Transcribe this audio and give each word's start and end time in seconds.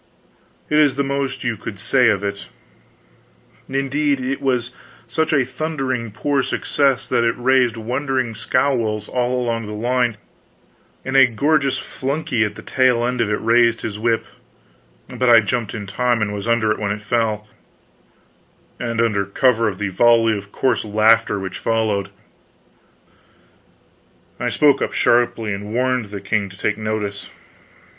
It 0.67 0.79
is 0.79 0.95
the 0.95 1.03
most 1.03 1.43
you 1.43 1.55
could 1.55 1.79
say 1.79 2.09
of 2.09 2.23
it. 2.23 2.47
Indeed, 3.69 4.19
it 4.19 4.41
was 4.41 4.71
such 5.07 5.31
a 5.31 5.45
thundering 5.45 6.09
poor 6.11 6.41
success 6.41 7.07
that 7.07 7.23
it 7.23 7.37
raised 7.37 7.77
wondering 7.77 8.33
scowls 8.33 9.07
all 9.07 9.39
along 9.39 9.67
the 9.67 9.75
line, 9.75 10.17
and 11.05 11.15
a 11.15 11.27
gorgeous 11.27 11.77
flunkey 11.77 12.43
at 12.43 12.55
the 12.55 12.63
tail 12.63 13.05
end 13.05 13.21
of 13.21 13.29
it 13.29 13.39
raised 13.41 13.81
his 13.81 13.99
whip; 13.99 14.25
but 15.07 15.29
I 15.29 15.39
jumped 15.39 15.75
in 15.75 15.85
time 15.85 16.19
and 16.23 16.33
was 16.33 16.47
under 16.47 16.71
it 16.71 16.79
when 16.79 16.91
it 16.91 17.03
fell; 17.03 17.47
and 18.79 18.99
under 18.99 19.23
cover 19.23 19.67
of 19.67 19.77
the 19.77 19.89
volley 19.89 20.35
of 20.35 20.51
coarse 20.51 20.83
laughter 20.83 21.39
which 21.39 21.59
followed, 21.59 22.09
I 24.39 24.49
spoke 24.49 24.81
up 24.81 24.93
sharply 24.93 25.53
and 25.53 25.75
warned 25.75 26.05
the 26.05 26.21
king 26.21 26.49
to 26.49 26.57
take 26.57 26.75
no 26.79 26.95
notice. 26.97 27.29